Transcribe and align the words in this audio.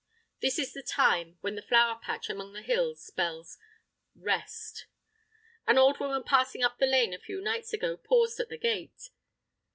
This 0.41 0.57
is 0.57 0.73
the 0.73 0.81
time 0.81 1.37
when 1.41 1.53
the 1.53 1.61
flower 1.61 1.99
patch 2.01 2.27
among 2.27 2.53
the 2.53 2.63
hills 2.63 2.99
spells 3.05 3.59
REST. 4.15 4.87
An 5.67 5.77
old 5.77 5.99
woman 5.99 6.23
passing 6.23 6.63
up 6.63 6.79
the 6.79 6.87
lane 6.87 7.13
a 7.13 7.19
few 7.19 7.39
nights 7.39 7.71
ago 7.71 7.97
paused 7.97 8.39
at 8.39 8.49
the 8.49 8.57
gate. 8.57 9.11